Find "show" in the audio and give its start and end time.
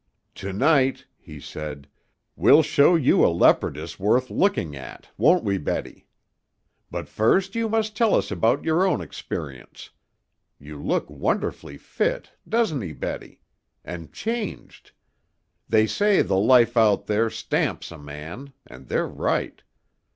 2.63-2.95